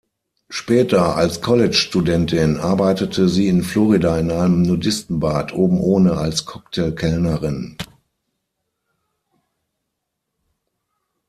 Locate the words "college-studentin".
1.41-2.57